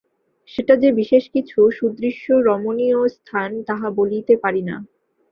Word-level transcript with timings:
সেটা 0.49 0.73
যে 0.75 0.89
বিশেষ 0.91 1.23
কিছু 1.29 1.59
সুদৃশ্য 1.71 2.25
রমণীয় 2.47 2.99
স্থান 3.15 3.49
তাহা 3.67 3.87
বলিতে 3.99 4.33
পারি 4.43 4.61
না। 4.63 4.75